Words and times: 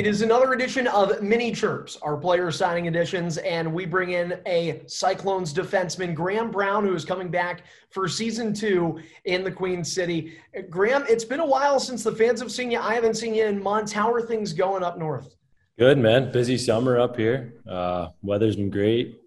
It 0.00 0.06
is 0.06 0.22
another 0.22 0.54
edition 0.54 0.86
of 0.86 1.20
Mini 1.20 1.52
Chirps, 1.52 1.98
our 2.00 2.16
player 2.16 2.50
signing 2.50 2.86
editions, 2.86 3.36
and 3.36 3.70
we 3.70 3.84
bring 3.84 4.12
in 4.12 4.40
a 4.46 4.80
Cyclones 4.86 5.52
defenseman, 5.52 6.14
Graeme 6.14 6.50
Brown, 6.50 6.86
who 6.86 6.94
is 6.94 7.04
coming 7.04 7.30
back 7.30 7.64
for 7.90 8.08
season 8.08 8.54
two 8.54 8.98
in 9.26 9.44
the 9.44 9.52
Queen 9.52 9.84
City. 9.84 10.38
Graeme, 10.70 11.04
it's 11.06 11.26
been 11.26 11.40
a 11.40 11.46
while 11.46 11.78
since 11.78 12.02
the 12.02 12.12
fans 12.12 12.40
have 12.40 12.50
seen 12.50 12.70
you. 12.70 12.78
I 12.78 12.94
haven't 12.94 13.18
seen 13.18 13.34
you 13.34 13.44
in 13.44 13.62
months. 13.62 13.92
How 13.92 14.10
are 14.10 14.22
things 14.22 14.54
going 14.54 14.82
up 14.82 14.96
north? 14.96 15.36
Good, 15.78 15.98
man. 15.98 16.32
Busy 16.32 16.56
summer 16.56 16.98
up 16.98 17.14
here. 17.14 17.60
Uh, 17.68 18.08
weather's 18.22 18.56
been 18.56 18.70
great. 18.70 19.20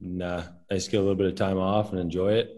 And, 0.00 0.22
uh, 0.22 0.44
nice 0.70 0.84
to 0.84 0.92
get 0.92 0.98
a 0.98 1.00
little 1.00 1.16
bit 1.16 1.26
of 1.26 1.34
time 1.34 1.58
off 1.58 1.90
and 1.90 1.98
enjoy 1.98 2.34
it. 2.34 2.56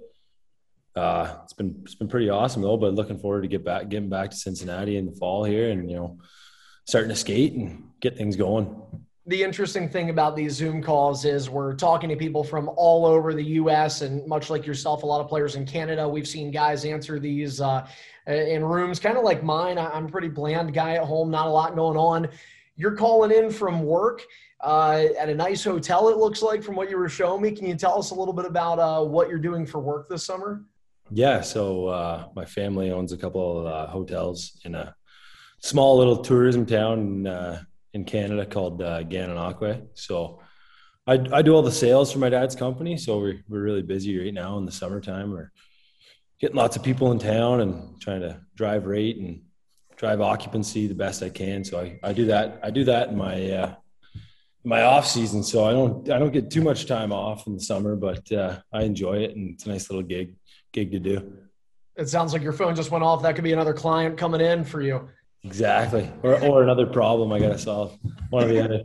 Uh, 0.95 1.37
it's 1.43 1.55
been 1.55 1.81
it's 1.85 1.95
been 1.95 2.09
pretty 2.09 2.29
awesome 2.29 2.61
though. 2.61 2.77
But 2.77 2.93
looking 2.93 3.19
forward 3.19 3.41
to 3.41 3.49
get 3.49 3.65
back 3.65 3.89
getting 3.89 4.11
back 4.11 4.31
to 4.33 4.37
Cincinnati 4.37 4.99
in 4.99 5.07
the 5.07 5.13
fall 5.13 5.43
here, 5.43 5.71
and 5.71 5.91
you 5.91 5.97
know 5.97 6.19
starting 6.85 7.11
to 7.11 7.17
skate 7.17 7.55
and 7.55 7.91
get 8.01 8.17
things 8.17 8.37
going. 8.37 8.75
The 9.27 9.43
interesting 9.43 9.89
thing 9.89 10.11
about 10.11 10.35
these 10.35 10.55
Zoom 10.55 10.83
calls 10.83 11.25
is 11.25 11.49
we're 11.49 11.75
talking 11.75 12.09
to 12.09 12.17
people 12.17 12.43
from 12.43 12.69
all 12.77 13.07
over 13.07 13.33
the 13.35 13.45
U.S. 13.45 14.03
and 14.03 14.27
much 14.27 14.51
like 14.51 14.67
yourself, 14.67 15.05
a 15.05 15.07
lot 15.07 15.21
of 15.21 15.29
players 15.29 15.55
in 15.55 15.65
Canada. 15.65 16.09
We've 16.09 16.27
seen 16.27 16.51
guys 16.51 16.85
answer 16.85 17.21
these 17.21 17.61
uh, 17.61 17.87
in 18.27 18.65
rooms, 18.65 18.99
kind 18.99 19.17
of 19.17 19.23
like 19.23 19.45
mine. 19.45 19.79
I'm 19.79 20.07
a 20.07 20.09
pretty 20.09 20.29
bland 20.29 20.75
guy 20.75 20.95
at 20.95 21.05
home, 21.05 21.31
not 21.31 21.47
a 21.47 21.51
lot 21.51 21.77
going 21.77 21.97
on. 21.97 22.29
You're 22.75 22.97
calling 22.97 23.31
in 23.31 23.51
from 23.51 23.85
work 23.85 24.23
uh, 24.61 25.05
at 25.17 25.29
a 25.29 25.35
nice 25.35 25.63
hotel. 25.63 26.09
It 26.09 26.17
looks 26.17 26.43
like 26.43 26.63
from 26.63 26.75
what 26.75 26.91
you 26.91 26.97
were 26.97 27.09
showing 27.09 27.43
me. 27.43 27.53
Can 27.53 27.67
you 27.69 27.77
tell 27.77 28.01
us 28.01 28.11
a 28.11 28.15
little 28.15 28.35
bit 28.35 28.47
about 28.47 28.81
uh, 28.81 29.05
what 29.05 29.29
you're 29.29 29.39
doing 29.39 29.67
for 29.67 29.79
work 29.79 30.09
this 30.09 30.25
summer? 30.25 30.65
Yeah, 31.13 31.43
so 31.43 31.89
uh, 31.89 32.29
my 32.35 32.45
family 32.45 32.91
owns 32.91 33.13
a 33.13 33.17
couple 33.17 33.61
of 33.61 33.67
uh, 33.67 33.87
hotels 33.87 34.59
in 34.65 34.75
a 34.75 34.97
small 35.63 35.97
little 35.97 36.19
tourism 36.19 36.67
town 36.67 36.99
in, 36.99 37.27
uh, 37.27 37.63
in 37.95 38.05
Canada 38.05 38.45
called 38.45 38.83
uh, 38.83 39.03
Gananoque. 39.05 39.87
So 39.95 40.41
I, 41.07 41.15
I 41.33 41.43
do 41.43 41.55
all 41.55 41.63
the 41.63 41.73
sales 41.73 42.13
for 42.13 42.19
my 42.19 42.29
dad's 42.29 42.57
company. 42.57 42.97
So 42.97 43.19
we're, 43.19 43.41
we're 43.49 43.63
really 43.63 43.83
busy 43.83 44.19
right 44.19 44.35
now 44.35 44.59
in 44.59 44.67
the 44.67 44.73
summertime. 44.73 45.31
We're 45.31 45.53
getting 46.41 46.57
lots 46.57 46.77
of 46.77 46.83
people 46.83 47.13
in 47.13 47.19
town 47.19 47.61
and 47.61 48.01
trying 48.01 48.21
to 48.23 48.41
drive 48.57 48.87
rate 48.87 49.17
and 49.19 49.43
drive 49.97 50.21
occupancy 50.21 50.89
the 50.89 50.95
best 50.95 51.23
I 51.23 51.29
can. 51.29 51.65
So 51.65 51.81
I, 51.81 51.99
I 52.03 52.13
do 52.13 52.27
that. 52.27 52.59
I 52.63 52.71
do 52.71 52.85
that 52.85 53.09
in 53.09 53.17
my, 53.17 53.51
uh, 53.51 53.75
my 54.65 54.83
off 54.83 55.07
season. 55.07 55.45
So 55.45 55.65
I 55.65 55.73
don't, 55.73 56.11
I 56.11 56.19
don't 56.19 56.33
get 56.33 56.51
too 56.51 56.63
much 56.63 56.87
time 56.87 57.13
off 57.13 57.47
in 57.47 57.55
the 57.55 57.63
summer, 57.63 57.95
but 57.95 58.31
uh, 58.33 58.59
I 58.73 58.83
enjoy 58.83 59.19
it 59.19 59.37
and 59.37 59.55
it's 59.55 59.67
a 59.67 59.69
nice 59.69 59.91
little 59.91 60.05
gig, 60.05 60.35
gig 60.73 60.91
to 60.93 60.99
do. 60.99 61.33
It 61.97 62.09
sounds 62.09 62.33
like 62.33 62.43
your 62.43 62.53
phone 62.53 62.75
just 62.75 62.91
went 62.91 63.05
off. 63.05 63.23
That 63.23 63.35
could 63.35 63.45
be 63.45 63.53
another 63.53 63.75
client 63.75 64.17
coming 64.17 64.41
in 64.41 64.65
for 64.65 64.81
you. 64.81 65.09
Exactly. 65.45 66.11
Or, 66.23 66.41
or 66.45 66.63
another 66.63 66.87
problem 66.87 67.33
I 67.33 67.39
got 67.41 67.49
to 67.49 67.59
solve. 67.59 67.99
One 68.31 68.45
or 68.45 68.49
the 68.49 68.65
other. 68.65 68.85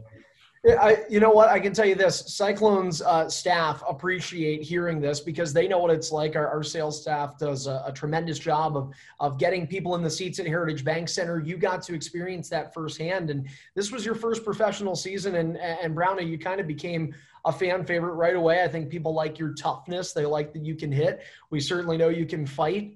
I, 0.76 1.04
you 1.10 1.20
know 1.20 1.30
what? 1.30 1.50
I 1.50 1.60
can 1.60 1.72
tell 1.72 1.86
you 1.86 1.96
this: 1.96 2.34
Cyclones 2.36 3.02
uh, 3.02 3.30
staff 3.30 3.82
appreciate 3.88 4.64
hearing 4.64 5.00
this 5.00 5.20
because 5.20 5.54
they 5.54 5.68
know 5.68 5.78
what 5.78 5.92
it's 5.92 6.12
like. 6.12 6.36
Our, 6.36 6.48
our 6.48 6.64
sales 6.64 7.02
staff 7.02 7.38
does 7.38 7.68
a, 7.68 7.84
a, 7.86 7.92
tremendous 7.94 8.38
job 8.40 8.76
of 8.76 8.92
of 9.20 9.38
getting 9.38 9.68
people 9.68 9.96
in 9.96 10.04
the 10.04 10.10
seats 10.10 10.40
at 10.40 10.48
Heritage 10.48 10.84
Bank 10.84 11.08
Center. 11.08 11.40
You 11.40 11.58
got 11.58 11.84
to 11.84 11.94
experience 11.94 12.50
that 12.50 12.74
firsthand, 12.74 13.30
and 13.30 13.48
this 13.76 13.92
was 13.92 14.06
your 14.06 14.16
first 14.16 14.44
professional 14.44 14.96
season. 14.96 15.36
And 15.36 15.58
and 15.58 15.96
Brownie, 15.96 16.26
you 16.26 16.38
kind 16.38 16.60
of 16.60 16.68
became 16.68 17.14
a 17.46 17.52
fan 17.52 17.86
favorite 17.86 18.14
right 18.14 18.36
away. 18.36 18.64
I 18.64 18.68
think 18.68 18.90
people 18.90 19.14
like 19.14 19.40
your 19.40 19.54
toughness. 19.54 20.12
They 20.12 20.26
like 20.26 20.52
that 20.54 20.66
you 20.66 20.76
can 20.76 20.92
hit. 20.92 21.22
We 21.50 21.60
certainly 21.62 21.98
know 21.98 22.10
you 22.10 22.26
can 22.26 22.46
fight. 22.46 22.94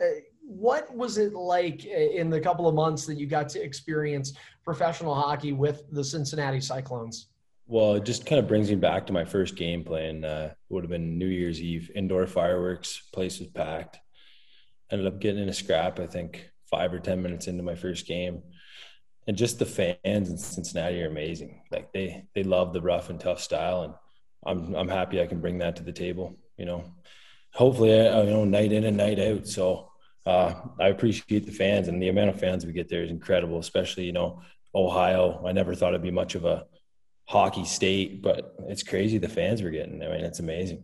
What 0.52 0.94
was 0.94 1.18
it 1.18 1.34
like 1.34 1.86
in 1.86 2.30
the 2.30 2.42
couple 2.42 2.68
of 2.68 2.76
months 2.76 3.06
that 3.06 3.18
you 3.18 3.26
got 3.26 3.48
to 3.50 3.64
experience 3.64 4.34
professional 4.66 5.16
hockey 5.16 5.54
with 5.54 5.84
the 5.92 6.04
Cincinnati 6.04 6.60
Cyclones? 6.60 7.28
Well, 7.68 7.94
it 7.94 8.04
just 8.04 8.26
kind 8.26 8.38
of 8.38 8.50
brings 8.50 8.70
me 8.70 8.76
back 8.76 9.08
to 9.08 9.14
my 9.14 9.24
first 9.24 9.56
game 9.56 9.86
playing. 9.86 10.26
Uh, 10.26 10.54
would 10.68 10.84
have 10.84 10.92
been 10.92 11.18
New 11.18 11.28
Year's 11.28 11.62
Eve, 11.62 11.90
indoor 11.96 12.28
fireworks. 12.28 13.02
Place 13.14 13.40
was 13.40 13.48
packed. 13.48 13.98
Ended 14.92 15.08
up 15.08 15.22
getting 15.22 15.44
in 15.44 15.48
a 15.48 15.54
scrap. 15.54 16.02
I 16.02 16.08
think 16.08 16.50
five 16.70 16.94
or 16.94 17.00
ten 17.00 17.22
minutes 17.22 17.48
into 17.48 17.64
my 17.64 17.76
first 17.76 18.06
game, 18.06 18.44
and 19.28 19.38
just 19.38 19.58
the 19.58 19.66
fans 19.66 20.30
in 20.30 20.38
Cincinnati 20.38 21.02
are 21.02 21.08
amazing. 21.08 21.62
Like 21.72 21.94
they 21.94 22.26
they 22.36 22.44
love 22.44 22.74
the 22.74 22.82
rough 22.82 23.10
and 23.10 23.22
tough 23.22 23.40
style, 23.42 23.84
and 23.84 23.94
I'm 24.46 24.76
I'm 24.76 24.90
happy 24.90 25.22
I 25.22 25.28
can 25.28 25.40
bring 25.40 25.60
that 25.60 25.78
to 25.78 25.84
the 25.84 25.94
table. 25.94 26.38
You 26.58 26.66
know, 26.66 26.84
hopefully, 27.54 27.92
you 27.92 28.26
know, 28.26 28.44
night 28.44 28.74
in 28.74 28.84
and 28.84 28.98
night 28.98 29.20
out. 29.20 29.48
So 29.48 29.91
uh, 30.26 30.54
I 30.80 30.90
appreciate 30.90 31.46
the 31.46 31.52
fans 31.52 31.88
and 31.88 32.02
the 32.02 32.10
amount 32.10 32.30
of 32.30 32.40
fans 32.40 32.66
we 32.66 32.74
get 32.74 32.90
there 32.90 33.04
is 33.04 33.10
incredible, 33.10 33.60
especially, 33.60 34.06
you 34.06 34.12
know, 34.12 34.42
Ohio. 34.74 35.44
I 35.46 35.52
never 35.52 35.76
thought 35.76 35.90
it'd 35.90 36.02
be 36.02 36.12
much 36.12 36.36
of 36.36 36.46
a 36.46 36.66
hockey 37.26 37.66
state, 37.66 38.22
but 38.22 38.56
it's 38.68 38.84
crazy 38.84 39.18
the 39.18 39.30
fans 39.30 39.64
we're 39.64 39.72
getting. 39.72 40.04
I 40.04 40.08
mean, 40.08 40.26
it's 40.26 40.40
amazing. 40.40 40.84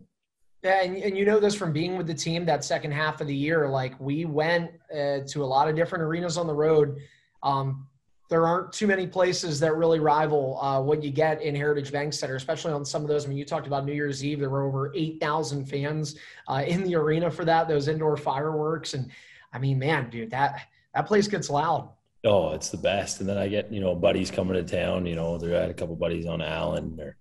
Yeah, 0.62 0.82
and, 0.82 0.96
and 0.96 1.16
you 1.16 1.24
know 1.24 1.38
this 1.38 1.54
from 1.54 1.72
being 1.72 1.96
with 1.96 2.06
the 2.06 2.14
team 2.14 2.44
that 2.46 2.64
second 2.64 2.90
half 2.90 3.20
of 3.20 3.26
the 3.28 3.34
year. 3.34 3.68
Like 3.68 3.98
we 4.00 4.24
went 4.24 4.72
uh, 4.92 5.20
to 5.28 5.44
a 5.44 5.46
lot 5.46 5.68
of 5.68 5.76
different 5.76 6.02
arenas 6.02 6.36
on 6.36 6.46
the 6.46 6.54
road. 6.54 6.98
Um, 7.42 7.86
there 8.28 8.46
aren't 8.46 8.72
too 8.72 8.86
many 8.86 9.06
places 9.06 9.58
that 9.60 9.74
really 9.74 10.00
rival 10.00 10.60
uh, 10.60 10.80
what 10.80 11.02
you 11.02 11.10
get 11.10 11.40
in 11.40 11.54
Heritage 11.54 11.90
Bank 11.90 12.12
Center, 12.12 12.36
especially 12.36 12.72
on 12.72 12.84
some 12.84 13.02
of 13.02 13.08
those. 13.08 13.24
I 13.24 13.28
mean, 13.28 13.38
you 13.38 13.44
talked 13.44 13.66
about 13.66 13.86
New 13.86 13.94
Year's 13.94 14.24
Eve. 14.24 14.40
There 14.40 14.50
were 14.50 14.66
over 14.66 14.92
8,000 14.94 15.64
fans 15.64 16.16
uh, 16.46 16.62
in 16.66 16.84
the 16.84 16.94
arena 16.94 17.30
for 17.30 17.44
that, 17.46 17.68
those 17.68 17.88
indoor 17.88 18.16
fireworks. 18.16 18.92
And 18.92 19.10
I 19.52 19.58
mean, 19.58 19.78
man, 19.78 20.10
dude, 20.10 20.30
that 20.30 20.66
that 20.94 21.06
place 21.06 21.26
gets 21.26 21.48
loud. 21.48 21.90
Oh, 22.24 22.52
it's 22.52 22.68
the 22.68 22.76
best. 22.76 23.20
And 23.20 23.28
then 23.28 23.38
I 23.38 23.48
get, 23.48 23.72
you 23.72 23.80
know, 23.80 23.94
buddies 23.94 24.30
coming 24.30 24.54
to 24.54 24.62
town, 24.62 25.06
you 25.06 25.14
know, 25.14 25.38
there 25.38 25.58
had 25.58 25.70
a 25.70 25.74
couple 25.74 25.96
buddies 25.96 26.26
on 26.26 26.42
Allen 26.42 26.98
or 27.00 27.16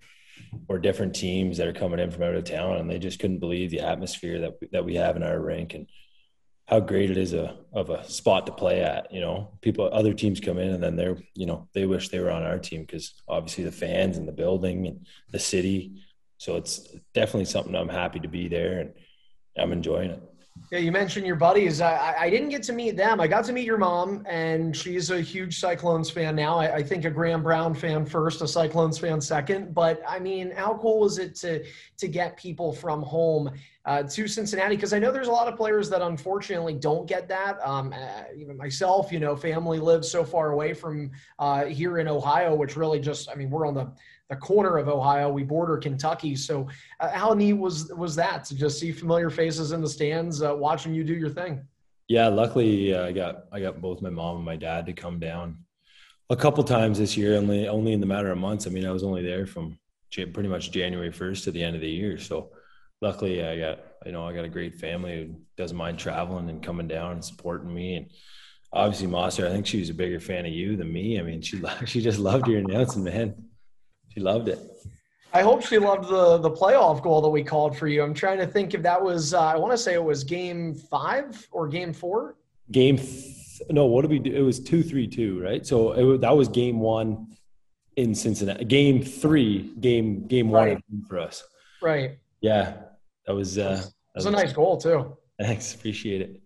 or 0.68 0.80
different 0.80 1.16
teams 1.16 1.58
that 1.58 1.68
are 1.68 1.74
coming 1.74 2.00
in 2.00 2.12
from 2.12 2.24
out 2.24 2.36
of 2.36 2.44
town 2.44 2.78
and 2.78 2.90
they 2.90 3.00
just 3.00 3.20
couldn't 3.20 3.40
believe 3.40 3.70
the 3.70 3.80
atmosphere 3.80 4.40
that 4.40 4.72
that 4.72 4.86
we 4.86 4.96
have 4.96 5.16
in 5.16 5.24
our 5.24 5.40
rink 5.40 5.74
and 5.74 5.88
how 6.68 6.82
great 6.82 7.10
it 7.10 7.18
is 7.18 7.34
a 7.34 7.58
of 7.72 7.90
a 7.90 8.04
spot 8.10 8.46
to 8.46 8.52
play 8.52 8.82
at. 8.82 9.12
You 9.12 9.22
know, 9.22 9.50
people, 9.62 9.90
other 9.92 10.14
teams 10.14 10.40
come 10.40 10.58
in 10.58 10.72
and 10.72 10.84
then 10.84 10.96
they're, 10.96 11.18
you 11.34 11.46
know, 11.46 11.68
they 11.74 11.86
wish 11.86 12.10
they 12.10 12.20
were 12.20 12.32
on 12.32 12.44
our 12.44 12.60
team 12.60 12.82
because 12.82 13.14
obviously 13.28 13.64
the 13.64 13.72
fans 13.72 14.18
and 14.18 14.28
the 14.28 14.34
building 14.34 14.88
and 14.88 15.06
the 15.32 15.40
city. 15.40 16.04
So 16.38 16.58
it's 16.58 16.80
definitely 17.14 17.46
something 17.46 17.74
I'm 17.74 17.90
happy 17.90 18.20
to 18.20 18.28
be 18.28 18.48
there 18.48 18.80
and 18.80 18.94
I'm 19.58 19.72
enjoying 19.72 20.12
it. 20.12 20.22
Yeah, 20.72 20.80
you 20.80 20.92
mentioned 20.92 21.26
your 21.26 21.36
buddies. 21.36 21.82
I, 21.82 22.16
I 22.20 22.30
didn't 22.30 22.50
get 22.50 22.64
to 22.64 22.74
meet 22.74 22.98
them. 22.98 23.22
I 23.22 23.28
got 23.28 23.46
to 23.46 23.54
meet 23.54 23.66
your 23.66 23.78
mom, 23.78 24.26
and 24.28 24.76
she's 24.76 25.12
a 25.12 25.22
huge 25.22 25.60
Cyclones 25.60 26.10
fan 26.10 26.36
now. 26.36 26.58
I, 26.58 26.76
I, 26.76 26.84
think 26.84 27.06
a 27.06 27.10
Graeme 27.12 27.44
Brown 27.44 27.74
fan 27.74 28.06
first, 28.06 28.42
a 28.42 28.48
Cyclones 28.48 28.98
fan 28.98 29.22
second. 29.22 29.74
But 29.74 30.02
I 30.08 30.20
mean, 30.20 30.52
how 30.52 30.78
cool 30.82 31.06
is 31.06 31.20
it 31.20 31.36
to 31.38 31.64
to 31.98 32.08
get 32.08 32.38
people 32.38 32.74
from 32.74 33.02
home 33.02 33.52
uh, 33.88 34.04
to 34.04 34.28
Cincinnati? 34.28 34.76
Because 34.76 34.94
I 34.94 35.00
know 35.00 35.12
there's 35.12 35.30
a 35.30 35.32
lot 35.32 35.48
of 35.48 35.56
players 35.56 35.90
that 35.90 36.02
unfortunately 36.02 36.74
don't 36.74 37.08
get 37.08 37.28
that. 37.30 37.58
Um, 37.66 37.94
uh, 37.94 38.24
even 38.38 38.58
myself, 38.58 39.12
you 39.12 39.20
know, 39.20 39.36
family 39.36 39.80
lives 39.80 40.12
so 40.12 40.24
far 40.24 40.52
away 40.52 40.74
from 40.74 41.10
uh, 41.40 41.66
here 41.66 41.98
in 41.98 42.08
Ohio, 42.08 42.54
which 42.54 42.76
really 42.76 43.00
just, 43.00 43.30
I 43.30 43.36
mean, 43.36 43.50
we're 43.50 43.66
on 43.66 43.74
the 43.74 43.92
the 44.30 44.36
corner 44.36 44.78
of 44.78 44.90
Ohio. 44.90 45.30
We 45.30 45.44
border 45.44 45.78
Kentucky. 45.78 46.36
So 46.36 46.68
uh, 47.00 47.10
how 47.12 47.34
neat 47.34 47.54
was 47.54 47.92
was 47.94 48.14
that 48.16 48.44
to 48.46 48.56
just 48.56 48.78
see 48.78 48.92
familiar 48.92 49.30
faces 49.30 49.72
in 49.72 49.82
the 49.82 49.88
stands, 49.88 50.42
uh, 50.42 50.54
watching 50.54 50.94
you 50.94 51.06
do 51.06 51.16
your 51.16 51.30
thing? 51.30 51.66
Yeah, 52.10 52.28
luckily 52.28 52.94
uh, 52.94 53.06
I 53.06 53.14
got 53.14 53.46
I 53.54 53.62
got 53.62 53.82
both 53.82 54.02
my 54.02 54.10
mom 54.10 54.36
and 54.36 54.46
my 54.46 54.58
dad 54.58 54.86
to 54.88 54.94
come 54.94 55.18
down 55.20 55.60
a 56.30 56.36
couple 56.36 56.62
times 56.66 57.00
this 57.00 57.16
year, 57.16 57.38
only 57.38 57.70
only 57.70 57.94
in 57.94 58.02
the 58.02 58.06
matter 58.06 58.30
of 58.30 58.38
months. 58.38 58.68
I 58.68 58.70
mean, 58.70 58.86
I 58.86 58.92
was 58.92 59.04
only 59.04 59.24
there 59.24 59.46
from 59.46 59.80
pretty 60.12 60.50
much 60.50 60.72
January 60.72 61.12
first 61.12 61.46
to 61.46 61.52
the 61.52 61.64
end 61.64 61.76
of 61.76 61.82
the 61.82 61.90
year. 61.90 62.18
So 62.18 62.50
luckily, 63.02 63.44
I 63.44 63.58
got 63.58 63.80
you 64.06 64.12
know 64.12 64.28
I 64.28 64.34
got 64.34 64.46
a 64.46 64.50
great 64.50 64.76
family 64.76 65.16
who 65.16 65.36
doesn't 65.58 65.78
mind 65.78 66.00
traveling 66.00 66.50
and 66.50 66.64
coming 66.64 66.88
down 66.88 67.14
and 67.14 67.26
supporting 67.26 67.74
me 67.74 67.96
and 67.96 68.08
obviously 68.74 69.08
Monster, 69.08 69.48
I 69.48 69.50
think 69.50 69.66
she 69.66 69.80
was 69.80 69.90
a 69.90 69.94
bigger 69.94 70.20
fan 70.20 70.46
of 70.46 70.52
you 70.52 70.76
than 70.76 70.92
me. 70.92 71.20
I 71.20 71.24
mean, 71.24 71.42
she 71.42 71.62
she 71.86 72.02
just 72.02 72.20
loved 72.20 72.48
your 72.48 72.60
announcing, 72.60 73.04
man. 73.04 73.36
She 74.10 74.20
loved 74.20 74.48
it. 74.48 74.60
I 75.34 75.42
hope 75.42 75.64
she 75.64 75.78
loved 75.78 76.10
the 76.10 76.38
the 76.38 76.52
playoff 76.52 77.02
goal 77.04 77.22
that 77.22 77.30
we 77.30 77.44
called 77.44 77.78
for 77.78 77.88
you. 77.88 78.04
I'm 78.04 78.14
trying 78.14 78.40
to 78.40 78.48
think 78.48 78.74
if 78.74 78.82
that 78.84 79.02
was 79.02 79.34
uh, 79.34 79.42
I 79.42 79.58
want 79.58 79.74
to 79.74 79.78
say 79.78 79.94
it 79.94 80.04
was 80.04 80.24
game 80.24 80.74
five 80.74 81.48
or 81.52 81.68
game 81.68 81.94
four. 81.94 82.36
Game 82.72 82.98
th- 82.98 83.62
no, 83.70 83.86
what 83.86 84.04
did 84.04 84.12
we 84.12 84.20
do? 84.20 84.34
It 84.34 84.42
was 84.42 84.60
two 84.60 84.84
three 84.84 85.08
two, 85.08 85.42
right? 85.42 85.66
So 85.66 85.92
it, 86.14 86.22
that 86.22 86.36
was 86.36 86.48
game 86.48 86.80
one 86.80 87.28
in 87.96 88.14
Cincinnati. 88.16 88.66
Game 88.66 89.04
three, 89.04 89.74
game 89.80 90.28
game 90.28 90.50
right. 90.50 90.80
one 90.90 91.06
for 91.08 91.20
us. 91.20 91.44
Right. 91.82 92.18
Yeah, 92.42 92.74
that 93.28 93.36
was. 93.36 93.58
Uh, 93.58 93.76
that 93.76 93.92
was 94.16 94.26
a 94.26 94.32
nice 94.32 94.54
goal 94.54 94.78
too. 94.78 95.16
Thanks, 95.40 95.76
appreciate 95.76 96.22
it. 96.22 96.42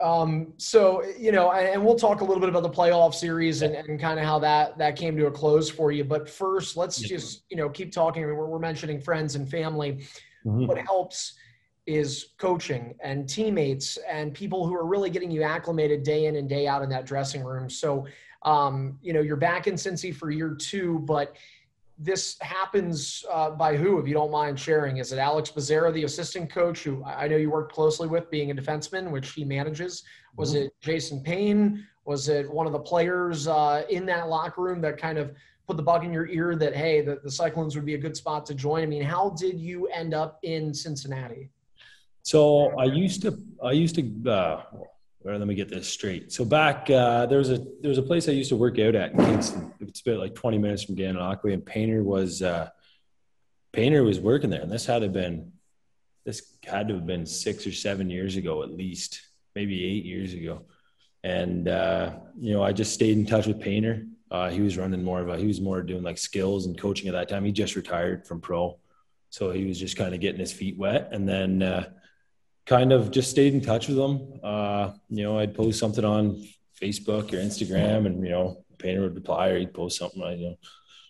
Um, 0.00 0.52
so 0.56 1.04
you 1.18 1.30
know, 1.30 1.52
and 1.52 1.84
we'll 1.84 1.94
talk 1.96 2.22
a 2.22 2.24
little 2.24 2.40
bit 2.40 2.48
about 2.48 2.64
the 2.64 2.70
playoff 2.70 3.14
series 3.14 3.62
and, 3.62 3.74
and 3.74 4.00
kind 4.00 4.18
of 4.18 4.26
how 4.26 4.38
that 4.40 4.76
that 4.78 4.96
came 4.96 5.16
to 5.16 5.26
a 5.26 5.30
close 5.30 5.70
for 5.70 5.92
you. 5.92 6.04
But 6.04 6.28
first, 6.28 6.76
let's 6.76 6.98
just 6.98 7.44
you 7.50 7.56
know 7.56 7.68
keep 7.68 7.92
talking. 7.92 8.22
I 8.22 8.26
mean, 8.26 8.36
we're, 8.36 8.46
we're 8.46 8.58
mentioning 8.58 9.00
friends 9.00 9.34
and 9.36 9.48
family. 9.48 10.04
Mm-hmm. 10.44 10.66
What 10.66 10.78
helps 10.78 11.34
is 11.86 12.30
coaching 12.38 12.94
and 13.02 13.28
teammates 13.28 13.96
and 14.08 14.34
people 14.34 14.66
who 14.66 14.74
are 14.74 14.86
really 14.86 15.10
getting 15.10 15.30
you 15.30 15.42
acclimated 15.42 16.02
day 16.02 16.26
in 16.26 16.36
and 16.36 16.48
day 16.48 16.66
out 16.66 16.82
in 16.82 16.88
that 16.90 17.06
dressing 17.06 17.42
room. 17.42 17.70
So 17.70 18.06
Um, 18.44 18.98
you 19.00 19.12
know, 19.12 19.20
you're 19.20 19.36
back 19.36 19.68
in 19.68 19.74
Cincy 19.74 20.12
for 20.12 20.32
year 20.32 20.56
two, 20.58 20.98
but 21.06 21.36
this 22.04 22.36
happens 22.40 23.24
uh, 23.30 23.50
by 23.50 23.76
who, 23.76 23.98
if 23.98 24.08
you 24.08 24.14
don't 24.14 24.30
mind 24.30 24.58
sharing? 24.58 24.96
Is 24.96 25.12
it 25.12 25.18
Alex 25.18 25.50
Becerra, 25.50 25.92
the 25.92 26.04
assistant 26.04 26.50
coach, 26.50 26.82
who 26.82 27.04
I 27.04 27.28
know 27.28 27.36
you 27.36 27.50
worked 27.50 27.72
closely 27.72 28.08
with, 28.08 28.30
being 28.30 28.50
a 28.50 28.54
defenseman, 28.54 29.10
which 29.10 29.32
he 29.32 29.44
manages? 29.44 30.02
Was 30.36 30.54
mm-hmm. 30.54 30.64
it 30.64 30.74
Jason 30.80 31.22
Payne? 31.22 31.86
Was 32.04 32.28
it 32.28 32.50
one 32.50 32.66
of 32.66 32.72
the 32.72 32.80
players 32.80 33.46
uh, 33.46 33.84
in 33.88 34.04
that 34.06 34.28
locker 34.28 34.62
room 34.62 34.80
that 34.80 34.98
kind 34.98 35.18
of 35.18 35.32
put 35.66 35.76
the 35.76 35.82
bug 35.82 36.04
in 36.04 36.12
your 36.12 36.26
ear 36.26 36.56
that 36.56 36.74
hey, 36.74 37.00
the, 37.00 37.20
the 37.22 37.30
Cyclones 37.30 37.76
would 37.76 37.86
be 37.86 37.94
a 37.94 37.98
good 37.98 38.16
spot 38.16 38.44
to 38.46 38.54
join? 38.54 38.82
I 38.82 38.86
mean, 38.86 39.02
how 39.02 39.30
did 39.30 39.60
you 39.60 39.86
end 39.88 40.12
up 40.12 40.40
in 40.42 40.74
Cincinnati? 40.74 41.50
So 42.22 42.70
I 42.78 42.84
used 42.84 43.22
to, 43.22 43.38
I 43.62 43.72
used 43.72 43.94
to. 43.96 44.30
Uh, 44.30 44.62
let 45.24 45.46
me 45.46 45.54
get 45.54 45.68
this 45.68 45.88
straight. 45.88 46.32
So 46.32 46.44
back 46.44 46.90
uh, 46.90 47.26
there 47.26 47.38
was 47.38 47.50
a 47.50 47.58
there 47.58 47.88
was 47.88 47.98
a 47.98 48.02
place 48.02 48.28
I 48.28 48.32
used 48.32 48.48
to 48.50 48.56
work 48.56 48.78
out 48.78 48.94
at 48.94 49.12
in 49.12 49.18
Kingston. 49.18 49.72
It's 49.80 50.00
about 50.00 50.18
like 50.18 50.34
20 50.34 50.58
minutes 50.58 50.84
from 50.84 50.96
Gananoque, 50.96 51.52
and 51.52 51.64
Painter 51.64 52.02
was 52.02 52.42
uh, 52.42 52.70
Painter 53.72 54.02
was 54.02 54.18
working 54.20 54.50
there, 54.50 54.60
and 54.60 54.70
this 54.70 54.86
had 54.86 55.00
to 55.00 55.06
have 55.06 55.12
been 55.12 55.52
this 56.24 56.56
had 56.64 56.88
to 56.88 56.94
have 56.94 57.06
been 57.06 57.26
six 57.26 57.66
or 57.66 57.72
seven 57.72 58.10
years 58.10 58.36
ago 58.36 58.62
at 58.62 58.70
least, 58.70 59.20
maybe 59.54 59.84
eight 59.84 60.04
years 60.04 60.34
ago. 60.34 60.62
And 61.24 61.68
uh, 61.68 62.14
you 62.38 62.52
know, 62.52 62.62
I 62.62 62.72
just 62.72 62.92
stayed 62.92 63.16
in 63.16 63.26
touch 63.26 63.46
with 63.46 63.60
Painter. 63.60 64.06
Uh, 64.30 64.50
he 64.50 64.60
was 64.60 64.78
running 64.78 65.04
more 65.04 65.20
of 65.20 65.28
a 65.28 65.36
he 65.36 65.46
was 65.46 65.60
more 65.60 65.82
doing 65.82 66.02
like 66.02 66.18
skills 66.18 66.66
and 66.66 66.78
coaching 66.78 67.08
at 67.08 67.12
that 67.12 67.28
time. 67.28 67.44
He 67.44 67.52
just 67.52 67.76
retired 67.76 68.26
from 68.26 68.40
pro, 68.40 68.78
so 69.30 69.50
he 69.52 69.66
was 69.66 69.78
just 69.78 69.96
kind 69.96 70.14
of 70.14 70.20
getting 70.20 70.40
his 70.40 70.52
feet 70.52 70.76
wet, 70.78 71.10
and 71.12 71.28
then 71.28 71.62
uh, 71.62 71.90
kind 72.66 72.92
of 72.92 73.10
just 73.10 73.30
stayed 73.30 73.54
in 73.54 73.60
touch 73.60 73.88
with 73.88 73.96
them. 73.96 74.40
Uh, 74.42 74.92
you 75.08 75.24
know, 75.24 75.38
I'd 75.38 75.54
post 75.54 75.78
something 75.78 76.04
on 76.04 76.44
Facebook 76.80 77.32
or 77.32 77.36
Instagram, 77.36 78.06
and 78.06 78.24
you 78.24 78.30
know, 78.30 78.64
Painter 78.78 79.02
would 79.02 79.14
reply, 79.14 79.48
or 79.48 79.58
he'd 79.58 79.74
post 79.74 79.98
something. 79.98 80.22
I 80.22 80.34
you 80.34 80.50
know, 80.50 80.56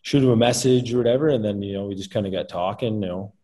shoot 0.02 0.22
him 0.22 0.30
a 0.30 0.36
message 0.36 0.92
or 0.92 0.98
whatever, 0.98 1.28
and 1.28 1.44
then 1.44 1.62
you 1.62 1.74
know, 1.74 1.86
we 1.86 1.94
just 1.94 2.10
kind 2.10 2.26
of 2.26 2.32
got 2.32 2.48
talking. 2.48 3.02
You 3.02 3.08
know, 3.08 3.34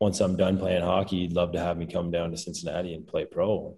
once 0.00 0.20
I'm 0.20 0.36
done 0.36 0.58
playing 0.58 0.82
hockey, 0.82 1.20
he'd 1.20 1.32
love 1.32 1.52
to 1.52 1.60
have 1.60 1.76
me 1.76 1.86
come 1.86 2.10
down 2.10 2.30
to 2.30 2.36
Cincinnati 2.36 2.94
and 2.94 3.06
play 3.06 3.24
pro. 3.24 3.76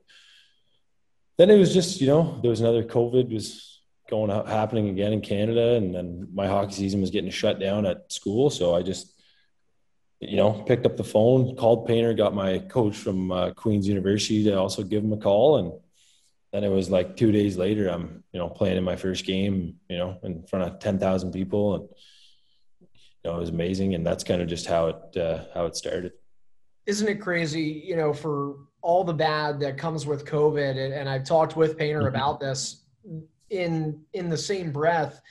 Then 1.38 1.50
it 1.50 1.58
was 1.58 1.72
just 1.72 2.00
you 2.00 2.06
know, 2.06 2.38
there 2.42 2.50
was 2.50 2.60
another 2.60 2.84
COVID 2.84 3.32
was 3.32 3.81
going 4.08 4.31
happening 4.46 4.88
again 4.88 5.12
in 5.12 5.20
Canada, 5.20 5.75
and 5.75 5.94
then 5.94 6.28
my 6.32 6.46
hockey 6.46 6.72
season 6.72 7.00
was 7.00 7.10
getting 7.10 7.31
shut 7.31 7.60
down 7.60 7.87
at 7.87 8.12
school, 8.12 8.50
so 8.50 8.75
I 8.75 8.82
just 8.82 9.19
you 10.20 10.37
know, 10.37 10.52
picked 10.52 10.84
up 10.84 10.96
the 10.96 11.05
phone, 11.05 11.56
called 11.56 11.87
Painter, 11.87 12.12
got 12.12 12.34
my 12.34 12.58
coach 12.58 12.96
from 12.96 13.32
uh, 13.32 13.52
Queen's 13.52 13.88
University 13.88 14.44
to 14.44 14.58
also 14.58 14.82
give 14.82 15.02
him 15.02 15.14
a 15.14 15.17
call. 15.17 15.56
And 15.56 15.72
then 16.52 16.62
it 16.62 16.69
was 16.69 16.90
like 16.90 17.17
two 17.17 17.32
days 17.32 17.56
later, 17.56 17.88
I'm, 17.88 18.22
you 18.32 18.38
know, 18.38 18.49
playing 18.49 18.76
in 18.76 18.84
my 18.84 18.96
first 18.96 19.25
game, 19.25 19.76
you 19.88 19.96
know, 19.96 20.19
in 20.22 20.43
front 20.43 20.67
of 20.67 20.78
10,000 20.78 21.32
people. 21.32 21.75
And, 21.75 21.88
you 22.81 23.31
know, 23.31 23.37
it 23.37 23.40
was 23.40 23.49
amazing. 23.49 23.94
And 23.94 24.06
that's 24.06 24.22
kind 24.22 24.43
of 24.43 24.49
just 24.49 24.67
how 24.67 24.88
it, 24.88 25.17
uh, 25.17 25.44
how 25.55 25.64
it 25.64 25.75
started. 25.75 26.12
Isn't 26.84 27.08
it 27.08 27.20
crazy, 27.20 27.82
you 27.87 27.96
know, 27.96 28.12
for 28.12 28.56
all 28.82 29.05
the 29.05 29.14
bad 29.14 29.58
that 29.61 29.78
comes 29.78 30.06
with 30.06 30.26
COVID? 30.26 30.76
And, 30.76 30.93
and 30.93 31.08
I've 31.08 31.25
talked 31.25 31.56
with 31.56 31.78
Painter 31.78 32.00
mm-hmm. 32.00 32.08
about 32.08 32.40
this 32.40 32.82
in, 33.49 34.02
in 34.12 34.28
the 34.28 34.37
same 34.37 34.70
breath 34.70 35.23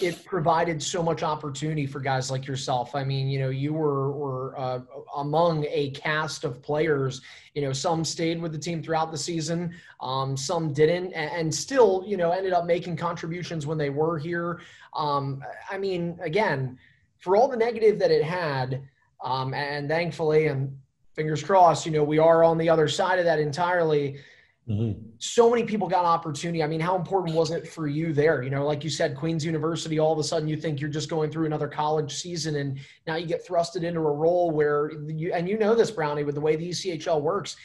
it 0.00 0.24
provided 0.24 0.82
so 0.82 1.02
much 1.02 1.22
opportunity 1.22 1.86
for 1.86 2.00
guys 2.00 2.30
like 2.30 2.46
yourself. 2.46 2.94
I 2.94 3.04
mean, 3.04 3.28
you 3.28 3.38
know, 3.38 3.48
you 3.48 3.72
were 3.72 4.12
were 4.12 4.58
uh, 4.58 4.80
among 5.16 5.66
a 5.68 5.90
cast 5.90 6.44
of 6.44 6.62
players. 6.62 7.20
You 7.54 7.62
know, 7.62 7.72
some 7.72 8.04
stayed 8.04 8.40
with 8.40 8.52
the 8.52 8.58
team 8.58 8.82
throughout 8.82 9.10
the 9.10 9.18
season, 9.18 9.74
um, 10.00 10.36
some 10.36 10.72
didn't, 10.72 11.12
and, 11.12 11.30
and, 11.32 11.54
still, 11.54 12.04
you 12.06 12.16
know, 12.16 12.30
ended 12.30 12.52
up 12.52 12.66
making 12.66 12.96
contributions 12.96 13.66
when 13.66 13.78
they 13.78 13.90
were 13.90 14.18
here. 14.18 14.60
Um, 14.94 15.42
I 15.70 15.78
mean, 15.78 16.18
again, 16.22 16.78
for 17.18 17.36
all 17.36 17.48
the 17.48 17.56
negative 17.56 17.98
that 17.98 18.10
it 18.10 18.22
had, 18.22 18.82
um, 19.24 19.54
and 19.54 19.88
thankfully, 19.88 20.48
and 20.48 20.76
fingers 21.14 21.42
crossed, 21.42 21.86
you 21.86 21.92
know, 21.92 22.04
we 22.04 22.18
are 22.18 22.44
on 22.44 22.58
the 22.58 22.68
other 22.68 22.88
side 22.88 23.18
of 23.18 23.24
that 23.24 23.38
entirely. 23.38 24.18
Mm-hmm. 24.68 25.00
So 25.18 25.48
many 25.48 25.62
people 25.62 25.86
got 25.86 26.04
opportunity. 26.04 26.62
I 26.62 26.66
mean, 26.66 26.80
how 26.80 26.96
important 26.96 27.36
was 27.36 27.52
it 27.52 27.68
for 27.68 27.86
you 27.86 28.12
there? 28.12 28.42
You 28.42 28.50
know, 28.50 28.66
like 28.66 28.82
you 28.82 28.90
said, 28.90 29.16
Queens 29.16 29.44
University, 29.44 30.00
all 30.00 30.12
of 30.12 30.18
a 30.18 30.24
sudden 30.24 30.48
you 30.48 30.56
think 30.56 30.80
you're 30.80 30.90
just 30.90 31.08
going 31.08 31.30
through 31.30 31.46
another 31.46 31.68
college 31.68 32.14
season 32.14 32.56
and 32.56 32.78
now 33.06 33.14
you 33.14 33.26
get 33.26 33.46
thrusted 33.46 33.84
into 33.84 34.00
a 34.00 34.12
role 34.12 34.50
where 34.50 34.90
you, 35.06 35.32
and 35.32 35.48
you 35.48 35.56
know 35.56 35.76
this, 35.76 35.92
Brownie, 35.92 36.24
with 36.24 36.34
the 36.34 36.40
way 36.40 36.56
the 36.56 36.70
ECHL 36.70 37.20
works, 37.20 37.56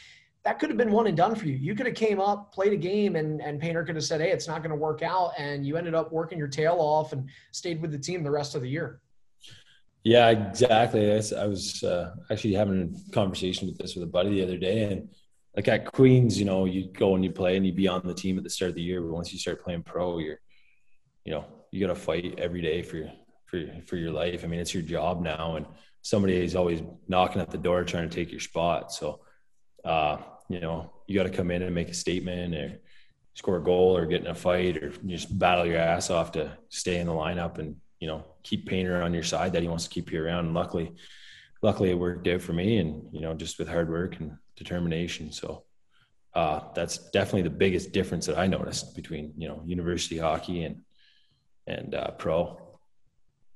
that 0.44 0.58
could 0.58 0.70
have 0.70 0.76
been 0.76 0.92
one 0.92 1.08
and 1.08 1.16
done 1.16 1.34
for 1.34 1.46
you. 1.46 1.54
You 1.54 1.74
could 1.74 1.86
have 1.86 1.94
came 1.94 2.20
up, 2.20 2.52
played 2.52 2.72
a 2.72 2.76
game, 2.76 3.16
and, 3.16 3.40
and 3.40 3.60
Painter 3.60 3.84
could 3.84 3.94
have 3.94 4.04
said, 4.04 4.20
hey, 4.20 4.30
it's 4.30 4.48
not 4.48 4.58
going 4.58 4.70
to 4.70 4.76
work 4.76 5.02
out. 5.02 5.32
And 5.38 5.66
you 5.66 5.76
ended 5.76 5.94
up 5.94 6.12
working 6.12 6.38
your 6.38 6.48
tail 6.48 6.76
off 6.78 7.12
and 7.12 7.28
stayed 7.52 7.80
with 7.80 7.92
the 7.92 7.98
team 7.98 8.22
the 8.22 8.30
rest 8.30 8.54
of 8.54 8.62
the 8.62 8.68
year. 8.68 9.00
Yeah, 10.04 10.30
exactly. 10.30 11.12
I 11.12 11.46
was 11.46 11.84
uh, 11.84 12.14
actually 12.30 12.54
having 12.54 12.96
a 13.08 13.12
conversation 13.12 13.68
with 13.68 13.78
this 13.78 13.94
with 13.94 14.02
a 14.02 14.08
buddy 14.10 14.30
the 14.30 14.42
other 14.42 14.58
day, 14.58 14.82
and 14.84 15.08
like 15.56 15.68
at 15.68 15.92
Queens, 15.92 16.38
you 16.38 16.44
know, 16.44 16.64
you 16.64 16.90
go 16.92 17.14
and 17.14 17.24
you 17.24 17.30
play 17.30 17.56
and 17.56 17.66
you 17.66 17.72
be 17.72 17.88
on 17.88 18.02
the 18.04 18.14
team 18.14 18.38
at 18.38 18.44
the 18.44 18.50
start 18.50 18.70
of 18.70 18.74
the 18.74 18.82
year, 18.82 19.02
but 19.02 19.12
once 19.12 19.32
you 19.32 19.38
start 19.38 19.62
playing 19.62 19.82
pro, 19.82 20.18
you're, 20.18 20.40
you 21.24 21.32
know, 21.32 21.44
you 21.70 21.86
got 21.86 21.92
to 21.92 22.00
fight 22.00 22.38
every 22.38 22.62
day 22.62 22.82
for 22.82 23.10
for 23.46 23.64
for 23.86 23.96
your 23.96 24.12
life. 24.12 24.44
I 24.44 24.46
mean, 24.46 24.60
it's 24.60 24.72
your 24.72 24.82
job 24.82 25.22
now, 25.22 25.56
and 25.56 25.66
somebody 26.00 26.36
is 26.36 26.56
always 26.56 26.82
knocking 27.06 27.42
at 27.42 27.50
the 27.50 27.58
door 27.58 27.84
trying 27.84 28.08
to 28.08 28.14
take 28.14 28.30
your 28.30 28.40
spot. 28.40 28.92
So, 28.92 29.20
uh, 29.84 30.18
you 30.48 30.60
know, 30.60 30.90
you 31.06 31.16
got 31.16 31.24
to 31.24 31.36
come 31.36 31.50
in 31.50 31.62
and 31.62 31.74
make 31.74 31.88
a 31.88 31.94
statement 31.94 32.54
or 32.54 32.80
score 33.34 33.58
a 33.58 33.62
goal 33.62 33.96
or 33.96 34.06
get 34.06 34.22
in 34.22 34.26
a 34.26 34.34
fight 34.34 34.82
or 34.82 34.92
just 35.06 35.38
battle 35.38 35.66
your 35.66 35.78
ass 35.78 36.10
off 36.10 36.32
to 36.32 36.56
stay 36.68 36.98
in 36.98 37.06
the 37.06 37.12
lineup 37.12 37.58
and 37.58 37.76
you 37.98 38.06
know 38.06 38.24
keep 38.42 38.66
Painter 38.66 39.02
on 39.02 39.14
your 39.14 39.22
side 39.22 39.52
that 39.52 39.62
he 39.62 39.68
wants 39.68 39.84
to 39.84 39.90
keep 39.90 40.10
you 40.10 40.24
around. 40.24 40.46
And 40.46 40.54
luckily, 40.54 40.92
luckily 41.60 41.90
it 41.90 41.98
worked 41.98 42.26
out 42.26 42.40
for 42.40 42.54
me, 42.54 42.78
and 42.78 43.04
you 43.12 43.20
know, 43.20 43.34
just 43.34 43.58
with 43.58 43.68
hard 43.68 43.90
work 43.90 44.18
and 44.18 44.38
determination. 44.62 45.32
So 45.32 45.64
uh, 46.34 46.60
that's 46.74 47.10
definitely 47.10 47.42
the 47.42 47.50
biggest 47.50 47.92
difference 47.92 48.26
that 48.26 48.38
I 48.38 48.46
noticed 48.46 48.94
between 48.94 49.32
you 49.36 49.48
know 49.48 49.62
university 49.66 50.18
hockey 50.18 50.64
and 50.64 50.80
and 51.66 51.94
uh, 51.94 52.10
pro. 52.12 52.58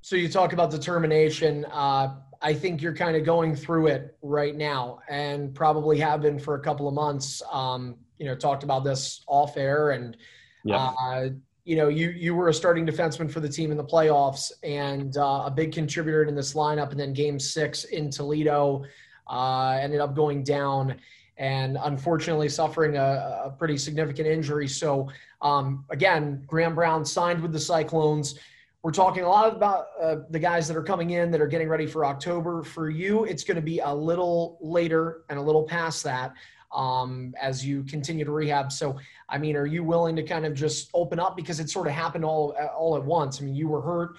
So 0.02 0.14
you 0.16 0.28
talk 0.28 0.52
about 0.52 0.70
determination. 0.70 1.64
Uh, 1.66 2.16
I 2.42 2.54
think 2.54 2.82
you're 2.82 2.94
kind 2.94 3.16
of 3.16 3.24
going 3.24 3.56
through 3.56 3.88
it 3.88 4.16
right 4.22 4.54
now, 4.54 5.00
and 5.08 5.54
probably 5.54 5.98
have 5.98 6.22
been 6.22 6.38
for 6.38 6.54
a 6.54 6.60
couple 6.60 6.86
of 6.86 6.94
months. 6.94 7.42
Um, 7.50 7.96
you 8.18 8.26
know, 8.26 8.34
talked 8.34 8.62
about 8.62 8.84
this 8.84 9.24
off 9.26 9.56
air, 9.56 9.90
and 9.90 10.16
yeah. 10.64 10.92
Uh, 11.00 11.28
you 11.64 11.74
know, 11.74 11.88
you 11.88 12.10
you 12.10 12.32
were 12.32 12.48
a 12.48 12.54
starting 12.54 12.86
defenseman 12.86 13.28
for 13.28 13.40
the 13.40 13.48
team 13.48 13.72
in 13.72 13.76
the 13.76 13.84
playoffs, 13.84 14.52
and 14.62 15.16
uh, 15.16 15.42
a 15.46 15.50
big 15.50 15.72
contributor 15.72 16.22
in 16.22 16.34
this 16.36 16.54
lineup. 16.54 16.92
And 16.92 17.00
then 17.00 17.12
Game 17.12 17.40
Six 17.40 17.84
in 17.84 18.08
Toledo, 18.08 18.84
uh, 19.28 19.78
ended 19.80 20.00
up 20.00 20.14
going 20.14 20.42
down 20.42 20.96
and 21.38 21.76
unfortunately 21.82 22.48
suffering 22.48 22.96
a, 22.96 23.42
a 23.44 23.54
pretty 23.58 23.76
significant 23.76 24.26
injury. 24.26 24.68
So, 24.68 25.08
um, 25.42 25.84
again, 25.90 26.42
Graeme 26.46 26.74
Brown 26.74 27.04
signed 27.04 27.42
with 27.42 27.52
the 27.52 27.60
Cyclones. 27.60 28.38
We're 28.82 28.92
talking 28.92 29.24
a 29.24 29.28
lot 29.28 29.54
about 29.54 29.88
uh, 30.00 30.16
the 30.30 30.38
guys 30.38 30.68
that 30.68 30.76
are 30.76 30.82
coming 30.82 31.10
in 31.10 31.30
that 31.32 31.40
are 31.40 31.46
getting 31.46 31.68
ready 31.68 31.86
for 31.86 32.06
October. 32.06 32.62
For 32.62 32.88
you, 32.88 33.24
it's 33.24 33.44
going 33.44 33.56
to 33.56 33.62
be 33.62 33.80
a 33.80 33.92
little 33.92 34.58
later 34.60 35.24
and 35.28 35.38
a 35.38 35.42
little 35.42 35.64
past 35.64 36.04
that 36.04 36.32
um, 36.72 37.34
as 37.40 37.66
you 37.66 37.82
continue 37.84 38.24
to 38.24 38.30
rehab. 38.30 38.70
So, 38.70 38.96
I 39.28 39.38
mean, 39.38 39.56
are 39.56 39.66
you 39.66 39.82
willing 39.82 40.14
to 40.16 40.22
kind 40.22 40.46
of 40.46 40.54
just 40.54 40.90
open 40.94 41.18
up 41.18 41.36
because 41.36 41.58
it 41.58 41.68
sort 41.68 41.86
of 41.86 41.94
happened 41.94 42.24
all 42.24 42.56
all 42.76 42.96
at 42.96 43.04
once? 43.04 43.40
I 43.40 43.44
mean, 43.44 43.54
you 43.54 43.68
were 43.68 43.80
hurt 43.80 44.16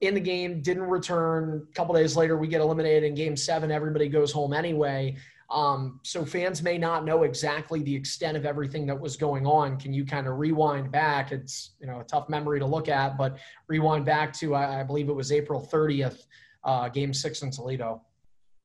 in 0.00 0.14
the 0.14 0.20
game, 0.20 0.62
didn't 0.62 0.84
return. 0.84 1.66
A 1.70 1.74
couple 1.74 1.94
days 1.94 2.16
later, 2.16 2.36
we 2.38 2.48
get 2.48 2.60
eliminated 2.60 3.04
in 3.04 3.14
game 3.14 3.36
seven. 3.36 3.70
Everybody 3.70 4.08
goes 4.08 4.32
home 4.32 4.52
anyway. 4.52 5.16
Um, 5.50 5.98
so 6.04 6.24
fans 6.24 6.62
may 6.62 6.78
not 6.78 7.04
know 7.04 7.24
exactly 7.24 7.82
the 7.82 7.94
extent 7.94 8.36
of 8.36 8.46
everything 8.46 8.86
that 8.86 8.98
was 8.98 9.16
going 9.16 9.46
on. 9.46 9.78
Can 9.78 9.92
you 9.92 10.04
kind 10.04 10.28
of 10.28 10.38
rewind 10.38 10.92
back? 10.92 11.32
It's 11.32 11.72
you 11.80 11.86
know 11.86 12.00
a 12.00 12.04
tough 12.04 12.28
memory 12.28 12.60
to 12.60 12.66
look 12.66 12.88
at, 12.88 13.18
but 13.18 13.38
rewind 13.66 14.04
back 14.04 14.32
to 14.34 14.54
I, 14.54 14.80
I 14.80 14.82
believe 14.84 15.08
it 15.08 15.14
was 15.14 15.32
April 15.32 15.68
30th, 15.70 16.26
uh, 16.64 16.88
game 16.88 17.12
six 17.12 17.42
in 17.42 17.50
Toledo. 17.50 18.02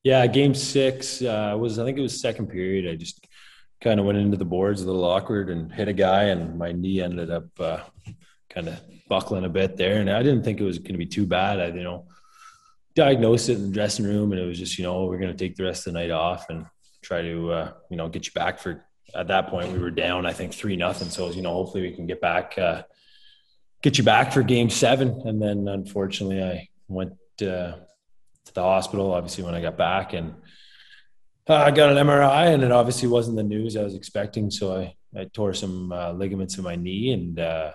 Yeah, 0.04 0.26
game 0.28 0.54
six 0.54 1.20
uh, 1.22 1.56
was 1.58 1.80
I 1.80 1.84
think 1.84 1.98
it 1.98 2.02
was 2.02 2.20
second 2.20 2.46
period. 2.46 2.88
I 2.88 2.94
just 2.94 3.26
kind 3.80 3.98
of 3.98 4.06
went 4.06 4.18
into 4.18 4.36
the 4.36 4.44
boards 4.44 4.82
a 4.82 4.86
little 4.86 5.04
awkward 5.04 5.50
and 5.50 5.72
hit 5.72 5.88
a 5.88 5.92
guy, 5.92 6.24
and 6.24 6.56
my 6.56 6.70
knee 6.70 7.02
ended 7.02 7.30
up 7.32 7.48
uh, 7.58 7.80
kind 8.56 8.68
of 8.68 8.80
buckling 9.06 9.44
a 9.44 9.50
bit 9.50 9.76
there. 9.76 10.00
And 10.00 10.10
I 10.10 10.22
didn't 10.22 10.42
think 10.42 10.60
it 10.60 10.64
was 10.64 10.78
going 10.78 10.94
to 10.94 10.98
be 10.98 11.06
too 11.06 11.26
bad. 11.26 11.60
I, 11.60 11.66
you 11.66 11.84
know, 11.84 12.06
diagnosed 12.94 13.50
it 13.50 13.58
in 13.58 13.66
the 13.66 13.74
dressing 13.74 14.06
room 14.06 14.32
and 14.32 14.40
it 14.40 14.46
was 14.46 14.58
just, 14.58 14.78
you 14.78 14.84
know, 14.84 15.04
we're 15.04 15.18
going 15.18 15.30
to 15.30 15.36
take 15.36 15.56
the 15.56 15.64
rest 15.64 15.86
of 15.86 15.92
the 15.92 15.98
night 15.98 16.10
off 16.10 16.48
and 16.48 16.64
try 17.02 17.20
to, 17.20 17.52
uh, 17.52 17.72
you 17.90 17.98
know, 17.98 18.08
get 18.08 18.26
you 18.26 18.32
back 18.32 18.58
for, 18.58 18.82
at 19.14 19.28
that 19.28 19.48
point 19.48 19.72
we 19.72 19.78
were 19.78 19.90
down, 19.90 20.24
I 20.24 20.32
think 20.32 20.54
three 20.54 20.74
nothing. 20.74 21.10
So, 21.10 21.30
you 21.30 21.42
know, 21.42 21.52
hopefully 21.52 21.82
we 21.82 21.94
can 21.94 22.06
get 22.06 22.22
back, 22.22 22.56
uh, 22.56 22.82
get 23.82 23.98
you 23.98 24.04
back 24.04 24.32
for 24.32 24.42
game 24.42 24.70
seven. 24.70 25.22
And 25.26 25.40
then 25.40 25.68
unfortunately 25.68 26.42
I 26.42 26.68
went, 26.88 27.12
uh, 27.42 27.76
to 28.46 28.54
the 28.54 28.62
hospital, 28.62 29.12
obviously 29.12 29.44
when 29.44 29.54
I 29.54 29.60
got 29.60 29.76
back 29.76 30.14
and, 30.14 30.34
uh, 31.48 31.56
I 31.56 31.70
got 31.72 31.90
an 31.90 32.06
MRI 32.06 32.54
and 32.54 32.62
it 32.62 32.72
obviously 32.72 33.08
wasn't 33.08 33.36
the 33.36 33.42
news 33.42 33.76
I 33.76 33.82
was 33.82 33.94
expecting. 33.94 34.50
So 34.50 34.74
I, 34.74 34.94
I 35.14 35.24
tore 35.24 35.52
some 35.52 35.92
uh, 35.92 36.12
ligaments 36.12 36.56
in 36.56 36.64
my 36.64 36.76
knee 36.76 37.12
and, 37.12 37.38
uh, 37.38 37.72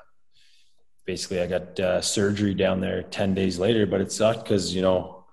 basically 1.05 1.41
I 1.41 1.47
got 1.47 1.79
uh, 1.79 2.01
surgery 2.01 2.53
down 2.53 2.79
there 2.79 3.03
10 3.03 3.33
days 3.33 3.59
later, 3.59 3.85
but 3.85 4.01
it 4.01 4.11
sucked 4.11 4.43
because, 4.43 4.73
you 4.73 4.81
know, 4.81 5.25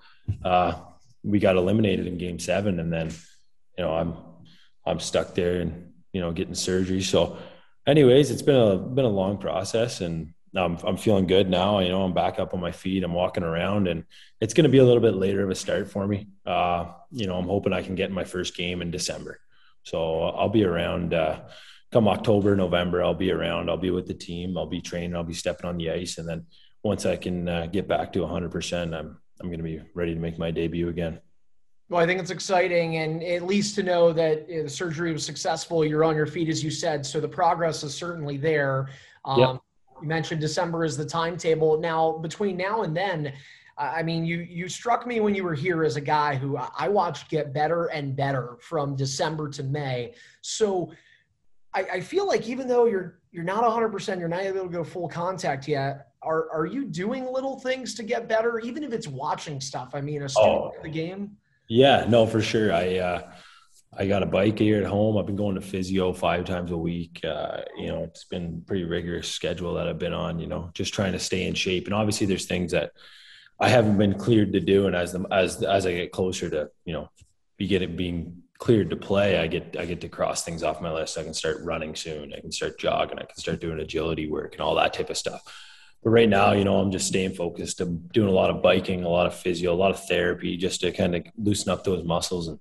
uh, 0.45 0.75
we 1.23 1.39
got 1.39 1.57
eliminated 1.57 2.07
in 2.07 2.19
game 2.19 2.39
seven 2.39 2.81
and 2.81 2.93
then, 2.93 3.09
you 3.77 3.85
know, 3.85 3.95
I'm, 3.95 4.15
I'm 4.87 5.01
stuck 5.01 5.35
there 5.35 5.61
and, 5.61 5.93
you 6.13 6.21
know, 6.21 6.33
getting 6.33 6.55
surgery. 6.55 7.03
So 7.03 7.39
anyways, 7.87 8.31
it's 8.31 8.43
been 8.43 8.57
a, 8.57 8.77
been 8.77 9.05
a 9.05 9.11
long 9.11 9.39
process 9.39 10.01
and 10.01 10.33
I'm, 10.57 10.79
I'm 10.83 10.97
feeling 10.97 11.27
good 11.27 11.51
now. 11.51 11.81
You 11.81 11.91
know, 11.91 12.03
I'm 12.03 12.15
back 12.15 12.39
up 12.39 12.55
on 12.55 12.61
my 12.61 12.73
feet. 12.73 13.05
I'm 13.05 13.13
walking 13.13 13.45
around 13.45 13.89
and 13.89 14.05
it's 14.41 14.55
going 14.55 14.65
to 14.65 14.71
be 14.71 14.79
a 14.79 14.85
little 14.85 15.03
bit 15.03 15.15
later 15.15 15.45
of 15.45 15.51
a 15.51 15.55
start 15.55 15.91
for 15.91 16.07
me. 16.07 16.29
Uh, 16.47 16.93
you 17.11 17.27
know, 17.27 17.37
I'm 17.37 17.47
hoping 17.47 17.73
I 17.73 17.83
can 17.83 17.95
get 17.95 18.11
my 18.11 18.25
first 18.25 18.57
game 18.57 18.81
in 18.81 18.91
December. 18.91 19.41
So 19.83 20.23
I'll 20.23 20.49
be 20.49 20.65
around, 20.65 21.15
uh, 21.15 21.41
come 21.91 22.09
October, 22.09 22.55
November, 22.55 23.03
I'll 23.03 23.15
be 23.15 23.31
around. 23.31 23.71
I'll 23.71 23.77
be 23.77 23.91
with 23.91 24.07
the 24.07 24.15
team. 24.15 24.57
I'll 24.59 24.67
be 24.67 24.81
training. 24.81 25.17
I'll 25.17 25.25
be 25.25 25.35
stepping 25.35 25.67
on 25.67 25.77
the 25.77 25.91
ice, 25.91 26.19
and 26.19 26.29
then 26.29 26.47
once 26.83 27.07
I 27.07 27.17
can 27.17 27.49
uh, 27.49 27.67
get 27.67 27.89
back 27.89 28.13
to 28.13 28.21
100, 28.21 28.51
percent 28.51 28.95
I'm 28.95 29.19
I'm 29.41 29.49
going 29.49 29.59
to 29.59 29.65
be 29.65 29.81
ready 29.95 30.15
to 30.15 30.21
make 30.21 30.39
my 30.39 30.51
debut 30.51 30.89
again. 30.89 31.21
Well, 31.89 32.01
I 32.01 32.07
think 32.07 32.21
it's 32.21 32.31
exciting, 32.31 32.97
and 32.97 33.23
at 33.23 33.45
least 33.45 33.75
to 33.77 33.83
know 33.83 34.13
that 34.13 34.49
the 34.49 34.69
surgery 34.69 35.13
was 35.13 35.25
successful. 35.25 35.85
You're 35.85 36.05
on 36.05 36.17
your 36.17 36.27
feet, 36.27 36.49
as 36.49 36.63
you 36.63 36.71
said, 36.71 37.07
so 37.07 37.19
the 37.19 37.29
progress 37.29 37.83
is 37.83 37.95
certainly 37.95 38.37
there. 38.37 38.89
Um, 39.25 39.41
yep. 39.41 39.57
You 40.03 40.09
mentioned 40.09 40.41
December 40.41 40.85
is 40.85 40.97
the 40.97 41.05
timetable. 41.07 41.81
Now, 41.81 42.19
between 42.19 42.57
now 42.57 42.83
and 42.83 42.97
then, 42.97 43.33
I 43.79 44.03
mean, 44.03 44.25
you 44.25 44.39
you 44.39 44.69
struck 44.69 45.07
me 45.07 45.21
when 45.21 45.35
you 45.35 45.45
were 45.45 45.55
here 45.55 45.85
as 45.85 45.97
a 45.97 46.01
guy 46.01 46.35
who 46.35 46.57
I 46.57 46.89
watched 46.89 47.31
get 47.31 47.55
better 47.55 47.87
and 47.87 48.15
better 48.15 48.59
from 48.61 48.97
December 48.97 49.49
to 49.51 49.63
May. 49.63 50.15
So 50.43 50.93
I, 51.75 51.83
I 51.83 52.01
feel 52.01 52.27
like 52.27 52.49
even 52.49 52.69
though 52.69 52.87
you're 52.87 53.21
you're 53.31 53.45
not 53.45 53.63
100, 53.63 53.91
percent 53.91 54.21
you're 54.21 54.29
not 54.29 54.41
able 54.41 54.63
to 54.63 54.69
go 54.69 54.85
full 54.85 55.09
contact 55.09 55.69
yet. 55.69 56.07
Are 56.23 56.51
are 56.51 56.67
you 56.67 56.85
doing 56.85 57.27
little 57.27 57.61
things 57.61 57.95
to 57.95 58.03
get 58.03 58.29
better, 58.29 58.59
even 58.59 58.83
if 58.83 58.93
it's 58.93 59.07
watching 59.07 59.61
stuff? 59.61 59.91
I 59.95 60.01
mean, 60.01 60.23
a 60.23 60.29
student 60.29 60.53
oh, 60.53 60.73
of 60.77 60.83
the 60.83 60.89
game. 60.89 61.37
Yeah, 61.69 62.07
no, 62.09 62.27
for 62.27 62.41
sure. 62.41 62.73
I 62.73 62.97
uh, 62.97 63.33
I 63.97 64.07
got 64.07 64.23
a 64.23 64.27
bike 64.27 64.59
here 64.59 64.83
at 64.83 64.87
home. 64.87 65.17
I've 65.17 65.27
been 65.27 65.37
going 65.37 65.55
to 65.55 65.61
physio 65.61 66.13
five 66.13 66.45
times 66.45 66.73
a 66.73 66.77
week. 66.77 67.21
Uh, 67.25 67.63
you 67.77 67.89
know, 67.89 68.05
it's 68.05 68.25
been 68.25 68.63
pretty 68.67 68.85
rigorous 68.85 69.31
schedule 69.31 69.75
that 69.75 69.89
I've 69.89 69.99
been 69.99 70.13
on. 70.13 70.39
You 70.39 70.47
know, 70.47 70.71
just 70.75 70.93
trying 70.93 71.13
to 71.13 71.19
stay 71.19 71.47
in 71.47 71.55
shape. 71.55 71.87
And 71.87 71.95
obviously, 71.95 72.27
there's 72.27 72.47
things 72.47 72.73
that 72.73 72.93
I 73.61 73.69
haven't 73.69 73.99
been 73.99 74.15
cleared 74.15 74.53
to 74.53 74.61
do. 74.61 74.87
And 74.87 74.97
as 74.97 75.13
the, 75.13 75.25
as 75.31 75.63
as 75.63 75.87
I 75.87 75.93
get 75.93 76.13
closer 76.13 76.51
to 76.51 76.71
you 76.85 76.93
know, 76.93 77.11
be 77.57 77.67
getting 77.67 77.97
being 77.97 78.43
cleared 78.59 78.91
to 78.91 78.97
play, 78.97 79.39
I 79.39 79.47
get 79.47 79.77
I 79.79 79.85
get 79.85 80.01
to 80.03 80.09
cross 80.09 80.45
things 80.45 80.63
off 80.63 80.81
my 80.81 80.93
list. 80.93 81.17
I 81.17 81.23
can 81.23 81.35
start 81.35 81.59
running 81.63 81.95
soon. 81.95 82.35
I 82.35 82.41
can 82.41 82.53
start 82.53 82.79
jogging. 82.79 83.19
I 83.19 83.25
can 83.25 83.37
start 83.37 83.61
doing 83.61 83.79
agility 83.81 84.29
work 84.29 84.53
and 84.53 84.61
all 84.61 84.75
that 84.75 84.93
type 84.93 85.11
of 85.11 85.17
stuff. 85.17 85.43
But 86.03 86.11
right 86.11 86.29
now, 86.29 86.53
you 86.53 86.65
know, 86.65 86.79
I'm 86.79 86.93
just 86.93 87.09
staying 87.09 87.35
focused. 87.35 87.81
I'm 87.81 88.09
doing 88.13 88.29
a 88.29 88.33
lot 88.33 88.51
of 88.51 88.63
biking, 88.63 89.05
a 89.05 89.09
lot 89.09 89.27
of 89.27 89.35
physio, 89.35 89.73
a 89.73 89.75
lot 89.75 89.91
of 89.91 90.05
therapy, 90.07 90.57
just 90.57 90.81
to 90.83 90.93
kind 90.93 91.15
of 91.15 91.25
loosen 91.37 91.73
up 91.73 91.85
those 91.85 92.05
muscles 92.05 92.49
and 92.49 92.59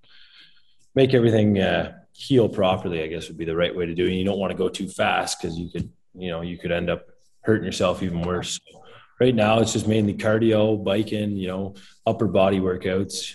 make 0.96 1.14
everything 1.14 1.60
uh, 1.60 1.94
heal 2.14 2.48
properly. 2.48 3.04
I 3.04 3.08
guess 3.08 3.28
would 3.28 3.38
be 3.38 3.46
the 3.46 3.56
right 3.56 3.76
way 3.76 3.86
to 3.86 3.96
do 3.96 4.06
it. 4.06 4.12
You 4.12 4.26
don't 4.26 4.40
want 4.40 4.52
to 4.52 4.58
go 4.58 4.70
too 4.70 4.88
fast 4.88 5.42
because 5.42 5.58
you 5.58 5.70
could, 5.70 5.92
you 6.16 6.30
know, 6.30 6.42
you 6.42 6.58
could 6.58 6.72
end 6.72 6.90
up 6.90 7.08
hurting 7.42 7.66
yourself 7.66 8.04
even 8.04 8.22
worse. 8.22 8.60
So 8.72 8.84
right 9.20 9.34
now, 9.34 9.60
it's 9.60 9.74
just 9.74 9.88
mainly 9.88 10.14
cardio, 10.14 10.84
biking, 10.84 11.38
you 11.38 11.48
know, 11.48 11.76
upper 12.06 12.28
body 12.28 12.60
workouts. 12.60 13.34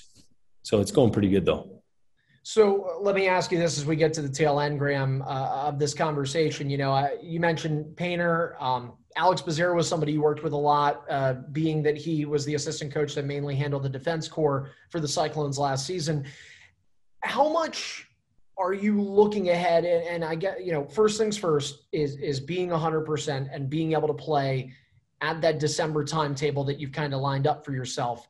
So 0.62 0.80
it's 0.80 0.92
going 0.92 1.12
pretty 1.12 1.28
good 1.28 1.44
though. 1.44 1.81
So 2.42 2.96
uh, 2.96 3.00
let 3.00 3.14
me 3.14 3.28
ask 3.28 3.52
you 3.52 3.58
this 3.58 3.78
as 3.78 3.86
we 3.86 3.96
get 3.96 4.12
to 4.14 4.22
the 4.22 4.28
tail 4.28 4.60
end, 4.60 4.78
Graeme, 4.78 5.22
uh, 5.22 5.68
of 5.68 5.78
this 5.78 5.94
conversation. 5.94 6.68
You 6.68 6.78
know, 6.78 6.92
uh, 6.92 7.10
you 7.22 7.38
mentioned 7.38 7.96
Painter. 7.96 8.56
Um, 8.60 8.94
Alex 9.16 9.42
Bazera 9.42 9.74
was 9.74 9.86
somebody 9.88 10.12
you 10.12 10.22
worked 10.22 10.42
with 10.42 10.52
a 10.52 10.56
lot, 10.56 11.04
uh, 11.08 11.34
being 11.52 11.82
that 11.82 11.96
he 11.96 12.24
was 12.24 12.44
the 12.44 12.54
assistant 12.54 12.92
coach 12.92 13.14
that 13.14 13.24
mainly 13.26 13.54
handled 13.54 13.82
the 13.82 13.88
defense 13.88 14.26
core 14.26 14.70
for 14.90 15.00
the 15.00 15.08
Cyclones 15.08 15.58
last 15.58 15.86
season. 15.86 16.24
How 17.22 17.48
much 17.48 18.08
are 18.56 18.72
you 18.72 19.00
looking 19.00 19.50
ahead? 19.50 19.84
And, 19.84 20.06
and 20.06 20.24
I 20.24 20.34
get, 20.34 20.64
you 20.64 20.72
know, 20.72 20.84
first 20.84 21.18
things 21.18 21.36
first 21.36 21.82
is 21.92 22.16
is 22.16 22.40
being 22.40 22.70
100% 22.70 23.48
and 23.52 23.70
being 23.70 23.92
able 23.92 24.08
to 24.08 24.14
play 24.14 24.72
at 25.20 25.40
that 25.42 25.60
December 25.60 26.04
timetable 26.04 26.64
that 26.64 26.80
you've 26.80 26.92
kind 26.92 27.14
of 27.14 27.20
lined 27.20 27.46
up 27.46 27.64
for 27.64 27.72
yourself. 27.72 28.26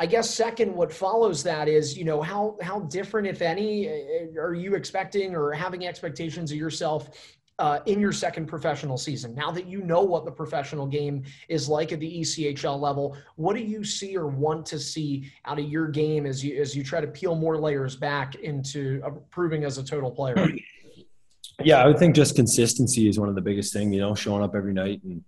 I 0.00 0.06
guess 0.06 0.34
second, 0.34 0.74
what 0.74 0.90
follows 0.90 1.42
that 1.42 1.68
is, 1.68 1.94
you 1.94 2.04
know, 2.04 2.22
how 2.22 2.56
how 2.62 2.80
different, 2.80 3.28
if 3.28 3.42
any, 3.42 3.86
uh, 3.86 4.40
are 4.40 4.54
you 4.54 4.74
expecting 4.74 5.36
or 5.36 5.52
having 5.52 5.86
expectations 5.86 6.50
of 6.50 6.56
yourself 6.56 7.10
uh, 7.58 7.80
in 7.84 8.00
your 8.00 8.10
second 8.10 8.46
professional 8.46 8.96
season? 8.96 9.34
Now 9.34 9.50
that 9.50 9.66
you 9.66 9.82
know 9.82 10.00
what 10.00 10.24
the 10.24 10.30
professional 10.30 10.86
game 10.86 11.24
is 11.50 11.68
like 11.68 11.92
at 11.92 12.00
the 12.00 12.20
ECHL 12.22 12.80
level, 12.80 13.14
what 13.36 13.54
do 13.54 13.60
you 13.60 13.84
see 13.84 14.16
or 14.16 14.26
want 14.26 14.64
to 14.66 14.78
see 14.78 15.30
out 15.44 15.58
of 15.58 15.66
your 15.66 15.86
game 15.86 16.24
as 16.24 16.42
you 16.42 16.58
as 16.58 16.74
you 16.74 16.82
try 16.82 17.02
to 17.02 17.06
peel 17.06 17.34
more 17.34 17.58
layers 17.58 17.94
back 17.94 18.36
into 18.36 19.02
uh, 19.04 19.10
proving 19.30 19.64
as 19.64 19.76
a 19.76 19.84
total 19.84 20.10
player? 20.10 20.48
Yeah, 21.62 21.82
I 21.82 21.86
would 21.86 21.98
think 21.98 22.14
just 22.14 22.36
consistency 22.36 23.06
is 23.06 23.20
one 23.20 23.28
of 23.28 23.34
the 23.34 23.42
biggest 23.42 23.74
thing. 23.74 23.92
You 23.92 24.00
know, 24.00 24.14
showing 24.14 24.42
up 24.42 24.54
every 24.54 24.72
night 24.72 25.02
and 25.04 25.22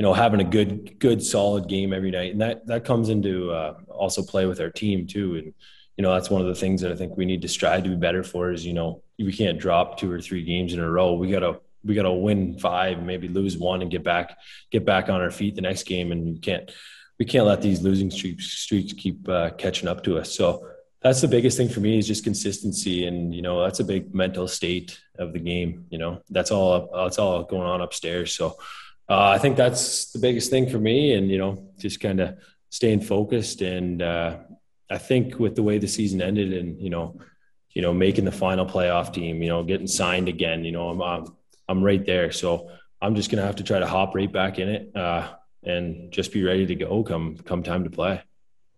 you 0.00 0.02
know 0.02 0.14
having 0.14 0.40
a 0.40 0.44
good 0.44 0.98
good 0.98 1.22
solid 1.22 1.68
game 1.68 1.92
every 1.92 2.10
night. 2.10 2.32
And 2.32 2.40
that 2.40 2.66
that 2.68 2.86
comes 2.86 3.10
into 3.10 3.50
uh, 3.50 3.74
also 3.90 4.22
play 4.22 4.46
with 4.46 4.58
our 4.58 4.70
team 4.70 5.06
too. 5.06 5.36
And 5.36 5.52
you 5.98 6.02
know 6.02 6.14
that's 6.14 6.30
one 6.30 6.40
of 6.40 6.46
the 6.46 6.54
things 6.54 6.80
that 6.80 6.90
i 6.90 6.96
think 6.96 7.18
we 7.18 7.26
need 7.26 7.42
to 7.42 7.48
strive 7.48 7.82
to 7.82 7.90
be 7.90 7.96
better 7.96 8.24
for 8.24 8.50
is 8.50 8.64
you 8.64 8.72
know 8.72 9.02
we 9.18 9.30
can't 9.30 9.58
drop 9.58 9.98
two 9.98 10.10
or 10.10 10.18
three 10.18 10.42
games 10.42 10.72
in 10.72 10.80
a 10.80 10.90
row. 10.90 11.12
We 11.12 11.30
gotta 11.30 11.60
we 11.84 11.94
gotta 11.94 12.14
win 12.14 12.58
five 12.58 13.02
maybe 13.02 13.28
lose 13.28 13.58
one 13.58 13.82
and 13.82 13.90
get 13.90 14.02
back 14.02 14.38
get 14.70 14.86
back 14.86 15.10
on 15.10 15.20
our 15.20 15.30
feet 15.30 15.54
the 15.54 15.60
next 15.60 15.82
game. 15.82 16.12
And 16.12 16.26
you 16.34 16.40
can't 16.40 16.72
we 17.18 17.26
can't 17.26 17.44
let 17.44 17.60
these 17.60 17.82
losing 17.82 18.10
streaks 18.10 18.46
streaks 18.46 18.94
keep 18.94 19.28
uh, 19.28 19.50
catching 19.50 19.86
up 19.86 20.02
to 20.04 20.16
us. 20.16 20.34
So 20.34 20.66
that's 21.02 21.20
the 21.20 21.28
biggest 21.28 21.58
thing 21.58 21.68
for 21.68 21.80
me 21.80 21.98
is 21.98 22.06
just 22.06 22.24
consistency. 22.24 23.04
And 23.04 23.34
you 23.34 23.42
know 23.42 23.62
that's 23.62 23.80
a 23.80 23.84
big 23.84 24.14
mental 24.14 24.48
state 24.48 24.98
of 25.18 25.34
the 25.34 25.40
game 25.40 25.84
you 25.90 25.98
know. 25.98 26.22
That's 26.30 26.50
all 26.50 26.88
that's 26.94 27.18
all 27.18 27.42
going 27.42 27.68
on 27.68 27.82
upstairs. 27.82 28.34
So 28.34 28.56
uh, 29.10 29.30
I 29.30 29.38
think 29.38 29.56
that's 29.56 30.12
the 30.12 30.20
biggest 30.20 30.50
thing 30.50 30.70
for 30.70 30.78
me, 30.78 31.14
and 31.14 31.28
you 31.28 31.36
know, 31.36 31.68
just 31.78 31.98
kind 31.98 32.20
of 32.20 32.38
staying 32.68 33.00
focused. 33.00 33.60
And 33.60 34.00
uh, 34.00 34.36
I 34.88 34.98
think 34.98 35.40
with 35.40 35.56
the 35.56 35.64
way 35.64 35.78
the 35.78 35.88
season 35.88 36.22
ended, 36.22 36.52
and 36.52 36.80
you 36.80 36.90
know, 36.90 37.20
you 37.70 37.82
know, 37.82 37.92
making 37.92 38.24
the 38.24 38.32
final 38.32 38.64
playoff 38.64 39.12
team, 39.12 39.42
you 39.42 39.48
know, 39.48 39.64
getting 39.64 39.88
signed 39.88 40.28
again, 40.28 40.64
you 40.64 40.70
know, 40.70 40.90
I'm 40.90 41.02
I'm, 41.02 41.36
I'm 41.68 41.82
right 41.82 42.06
there. 42.06 42.30
So 42.30 42.70
I'm 43.02 43.16
just 43.16 43.30
gonna 43.30 43.42
have 43.42 43.56
to 43.56 43.64
try 43.64 43.80
to 43.80 43.86
hop 43.86 44.14
right 44.14 44.32
back 44.32 44.60
in 44.60 44.68
it 44.68 44.96
uh, 44.96 45.32
and 45.64 46.12
just 46.12 46.32
be 46.32 46.44
ready 46.44 46.64
to 46.66 46.76
go 46.76 47.02
come 47.02 47.36
come 47.38 47.64
time 47.64 47.82
to 47.82 47.90
play. 47.90 48.22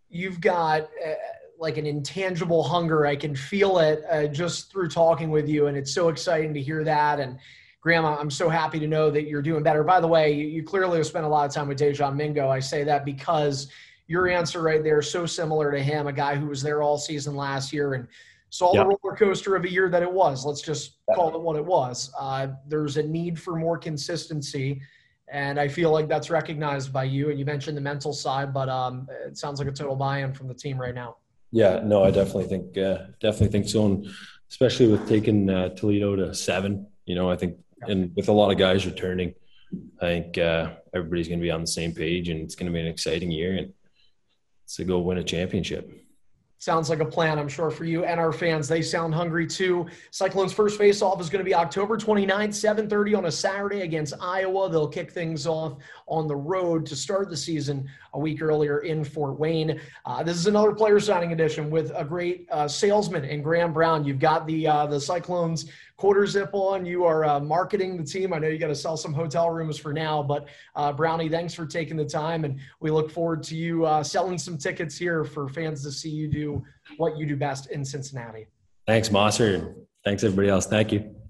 You've 0.08 0.40
got. 0.40 0.82
Uh, 0.82 1.14
like 1.58 1.76
an 1.76 1.86
intangible 1.86 2.64
hunger. 2.64 3.06
I 3.06 3.14
can 3.14 3.36
feel 3.36 3.78
it 3.78 4.02
uh, 4.10 4.26
just 4.26 4.72
through 4.72 4.88
talking 4.88 5.30
with 5.30 5.48
you, 5.48 5.68
and 5.68 5.76
it's 5.76 5.94
so 5.94 6.08
exciting 6.08 6.52
to 6.54 6.60
hear 6.60 6.82
that. 6.82 7.20
And 7.20 7.38
Graeme, 7.82 8.04
I'm 8.04 8.30
so 8.30 8.48
happy 8.48 8.78
to 8.78 8.86
know 8.86 9.10
that 9.10 9.26
you're 9.26 9.42
doing 9.42 9.64
better. 9.64 9.82
By 9.82 10.00
the 10.00 10.06
way, 10.06 10.32
you, 10.32 10.46
you 10.46 10.62
clearly 10.62 10.98
have 10.98 11.06
spent 11.06 11.24
a 11.24 11.28
lot 11.28 11.46
of 11.46 11.52
time 11.52 11.66
with 11.66 11.78
Dajon 11.78 12.14
Mingo. 12.14 12.48
I 12.48 12.60
say 12.60 12.84
that 12.84 13.04
because 13.04 13.68
your 14.06 14.28
answer 14.28 14.62
right 14.62 14.84
there 14.84 15.00
is 15.00 15.10
so 15.10 15.26
similar 15.26 15.72
to 15.72 15.82
him, 15.82 16.06
a 16.06 16.12
guy 16.12 16.36
who 16.36 16.46
was 16.46 16.62
there 16.62 16.82
all 16.82 16.96
season 16.96 17.34
last 17.34 17.72
year 17.72 17.94
and 17.94 18.06
saw 18.50 18.72
yep. 18.72 18.84
the 18.84 18.96
roller 19.02 19.16
coaster 19.16 19.56
of 19.56 19.64
a 19.64 19.70
year 19.70 19.88
that 19.88 20.02
it 20.02 20.12
was. 20.12 20.46
Let's 20.46 20.60
just 20.60 20.98
call 21.14 21.34
it 21.34 21.40
what 21.40 21.56
it 21.56 21.64
was. 21.64 22.12
Uh, 22.18 22.48
there's 22.68 22.98
a 22.98 23.02
need 23.02 23.40
for 23.40 23.56
more 23.56 23.78
consistency. 23.78 24.80
And 25.32 25.58
I 25.58 25.66
feel 25.66 25.90
like 25.90 26.08
that's 26.08 26.30
recognized 26.30 26.92
by 26.92 27.04
you. 27.04 27.30
And 27.30 27.38
you 27.38 27.44
mentioned 27.44 27.76
the 27.76 27.80
mental 27.80 28.12
side, 28.12 28.52
but 28.52 28.68
um, 28.68 29.08
it 29.26 29.36
sounds 29.38 29.58
like 29.58 29.68
a 29.68 29.72
total 29.72 29.96
buy-in 29.96 30.34
from 30.34 30.46
the 30.46 30.54
team 30.54 30.78
right 30.78 30.94
now. 30.94 31.16
Yeah, 31.50 31.80
no, 31.82 32.04
I 32.04 32.10
definitely 32.10 32.44
think 32.44 32.78
uh, 32.78 33.06
definitely 33.20 33.48
think 33.48 33.68
so, 33.68 33.84
and 33.84 34.06
especially 34.50 34.86
with 34.86 35.06
taking 35.06 35.50
uh, 35.50 35.68
Toledo 35.70 36.16
to 36.16 36.34
seven. 36.34 36.86
You 37.04 37.14
know, 37.14 37.30
I 37.30 37.36
think 37.36 37.58
and 37.88 38.12
with 38.16 38.28
a 38.28 38.32
lot 38.32 38.50
of 38.50 38.58
guys 38.58 38.86
returning, 38.86 39.34
I 40.00 40.06
think 40.06 40.38
uh, 40.38 40.72
everybody's 40.94 41.28
going 41.28 41.40
to 41.40 41.44
be 41.44 41.50
on 41.50 41.60
the 41.60 41.66
same 41.66 41.92
page, 41.92 42.28
and 42.28 42.40
it's 42.40 42.54
going 42.54 42.66
to 42.66 42.72
be 42.72 42.80
an 42.80 42.86
exciting 42.86 43.30
year, 43.30 43.56
and 43.56 43.72
it's 44.64 44.76
to 44.76 44.84
go 44.84 45.00
win 45.00 45.18
a 45.18 45.24
championship. 45.24 45.90
Sounds 46.62 46.88
like 46.88 47.00
a 47.00 47.04
plan, 47.04 47.40
I'm 47.40 47.48
sure, 47.48 47.72
for 47.72 47.84
you 47.84 48.04
and 48.04 48.20
our 48.20 48.30
fans. 48.30 48.68
They 48.68 48.82
sound 48.82 49.12
hungry 49.12 49.48
too. 49.48 49.88
Cyclones' 50.12 50.52
first 50.52 50.78
face-off 50.78 51.20
is 51.20 51.28
going 51.28 51.40
to 51.40 51.44
be 51.44 51.56
October 51.56 51.96
29th, 51.96 52.54
7:30 52.54 53.18
on 53.18 53.24
a 53.24 53.32
Saturday 53.32 53.80
against 53.80 54.14
Iowa. 54.20 54.70
They'll 54.70 54.86
kick 54.86 55.10
things 55.10 55.44
off 55.44 55.78
on 56.06 56.28
the 56.28 56.36
road 56.36 56.86
to 56.86 56.94
start 56.94 57.30
the 57.30 57.36
season 57.36 57.88
a 58.14 58.18
week 58.20 58.40
earlier 58.40 58.78
in 58.78 59.02
Fort 59.02 59.40
Wayne. 59.40 59.80
Uh, 60.06 60.22
this 60.22 60.36
is 60.36 60.46
another 60.46 60.72
player 60.72 61.00
signing 61.00 61.32
edition 61.32 61.68
with 61.68 61.90
a 61.96 62.04
great 62.04 62.46
uh, 62.52 62.68
salesman 62.68 63.24
in 63.24 63.42
Graeme 63.42 63.72
Brown. 63.72 64.04
You've 64.04 64.20
got 64.20 64.46
the 64.46 64.68
uh, 64.68 64.86
the 64.86 65.00
Cyclones 65.00 65.68
quarter 66.02 66.26
zip 66.26 66.50
on. 66.52 66.84
You 66.84 67.04
are 67.04 67.24
uh, 67.24 67.38
marketing 67.38 67.96
the 67.96 68.02
team. 68.02 68.32
I 68.32 68.38
know 68.40 68.48
you 68.48 68.58
got 68.58 68.66
to 68.66 68.74
sell 68.74 68.96
some 68.96 69.14
hotel 69.14 69.50
rooms 69.50 69.78
for 69.78 69.92
now, 69.92 70.20
but 70.20 70.48
uh, 70.74 70.92
Brownie, 70.92 71.28
thanks 71.28 71.54
for 71.54 71.64
taking 71.64 71.96
the 71.96 72.04
time, 72.04 72.44
and 72.44 72.58
we 72.80 72.90
look 72.90 73.08
forward 73.08 73.44
to 73.44 73.54
you 73.54 73.86
uh, 73.86 74.02
selling 74.02 74.36
some 74.36 74.58
tickets 74.58 74.98
here 74.98 75.22
for 75.22 75.48
fans 75.48 75.84
to 75.84 75.92
see 75.92 76.10
you 76.10 76.26
do 76.26 76.60
what 76.96 77.16
you 77.16 77.24
do 77.24 77.36
best 77.36 77.70
in 77.70 77.84
Cincinnati. 77.84 78.48
Thanks, 78.84 79.10
Mosser. 79.10 79.76
Thanks, 80.04 80.24
everybody 80.24 80.48
else. 80.48 80.66
Thank 80.66 80.90
you. 80.90 81.21